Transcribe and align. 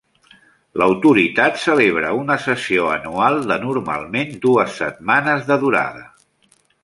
L'Autoritat 0.81 1.59
celebra 1.63 2.13
una 2.21 2.37
sessió 2.45 2.87
anual, 2.95 3.37
de 3.53 3.59
normalment 3.67 4.33
dues 4.49 4.79
setmanes 4.83 5.49
de 5.53 5.59
durada. 5.67 6.05